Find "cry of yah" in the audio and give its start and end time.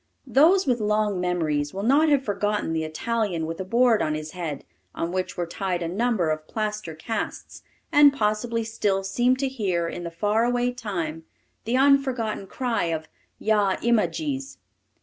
12.47-13.77